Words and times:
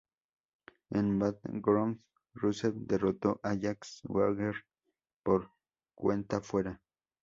En 0.89 1.19
Battleground, 1.19 2.01
Rusev 2.33 2.73
derrotó 2.87 3.39
a 3.43 3.53
Jack 3.53 3.83
Swagger 3.85 4.55
por 5.21 5.51
cuenta 5.93 6.41
fuera. 6.41 6.81